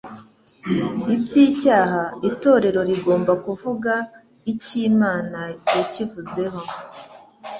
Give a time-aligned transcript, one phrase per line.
[1.13, 3.93] Iby'icyaha, itorero rigomba kuvuga
[4.51, 5.39] icyo Imana
[5.77, 6.59] yakivuzeho.